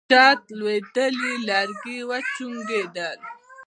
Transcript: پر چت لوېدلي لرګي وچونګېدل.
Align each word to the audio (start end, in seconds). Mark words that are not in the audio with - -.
پر 0.07 0.07
چت 0.13 0.41
لوېدلي 0.59 1.33
لرګي 1.47 1.97
وچونګېدل. 2.09 3.19